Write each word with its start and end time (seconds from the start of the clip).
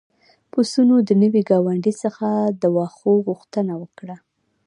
پسونو 0.51 0.95
د 1.07 1.09
نوي 1.21 1.41
ګاونډي 1.49 1.93
څخه 2.03 2.27
د 2.61 2.63
واښو 2.75 3.13
غوښتنه 3.27 3.73
وکړه. 3.81 4.15